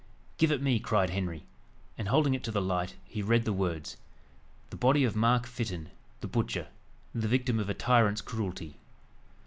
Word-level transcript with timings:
"Give 0.39 0.51
it 0.51 0.63
me!" 0.63 0.79
cried 0.79 1.11
Henry; 1.11 1.45
and 1.95 2.07
holding 2.07 2.33
it 2.33 2.43
to 2.45 2.51
the 2.51 2.59
light, 2.59 2.95
he 3.05 3.21
read 3.21 3.45
the 3.45 3.53
words, 3.53 3.97
"The 4.71 4.75
body 4.75 5.03
of 5.03 5.15
Mark 5.15 5.45
Fytton, 5.45 5.91
the 6.21 6.27
butcher, 6.27 6.69
the 7.13 7.27
victim 7.27 7.59
of 7.59 7.69
a 7.69 7.75
tyrant's 7.75 8.21
cruelty." 8.21 8.77